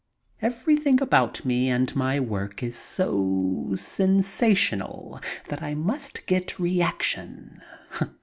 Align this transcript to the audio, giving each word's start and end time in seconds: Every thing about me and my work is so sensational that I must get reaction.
Every 0.41 0.77
thing 0.77 0.99
about 0.99 1.45
me 1.45 1.69
and 1.69 1.95
my 1.95 2.19
work 2.19 2.63
is 2.63 2.75
so 2.75 3.73
sensational 3.75 5.21
that 5.49 5.61
I 5.61 5.75
must 5.75 6.25
get 6.25 6.57
reaction. 6.57 7.61